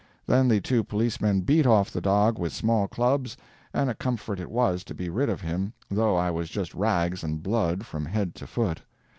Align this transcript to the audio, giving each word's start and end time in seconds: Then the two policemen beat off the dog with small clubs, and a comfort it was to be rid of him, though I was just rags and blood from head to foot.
Then 0.25 0.47
the 0.47 0.59
two 0.59 0.83
policemen 0.83 1.41
beat 1.41 1.67
off 1.67 1.91
the 1.91 2.01
dog 2.01 2.39
with 2.39 2.51
small 2.53 2.87
clubs, 2.87 3.37
and 3.71 3.87
a 3.87 3.93
comfort 3.93 4.39
it 4.39 4.49
was 4.49 4.83
to 4.85 4.95
be 4.95 5.09
rid 5.11 5.29
of 5.29 5.41
him, 5.41 5.73
though 5.91 6.15
I 6.15 6.31
was 6.31 6.49
just 6.49 6.73
rags 6.73 7.23
and 7.23 7.43
blood 7.43 7.85
from 7.85 8.07
head 8.07 8.33
to 8.33 8.47
foot. 8.47 8.81